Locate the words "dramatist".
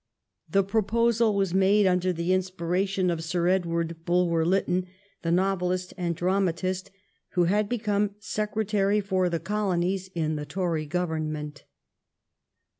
6.15-6.89